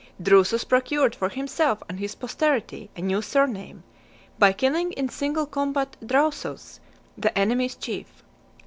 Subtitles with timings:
[0.19, 3.83] Drusus procured for himself and his posterity a new surname,
[4.39, 6.79] by killing in single combat Drausus,
[7.15, 8.07] the enemy's chief.